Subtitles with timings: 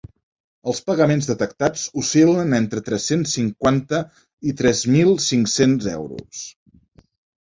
[0.71, 3.99] Els pagaments detectats oscil·len entre tres-cents cinquanta
[4.53, 6.45] i tres mil cinc-cents euros.